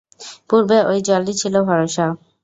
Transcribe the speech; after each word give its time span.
পূর্বে 0.49 0.77
ঐ 0.85 1.07
জলই 1.07 1.33
ছিল 1.41 1.55
ভরসা। 1.67 2.05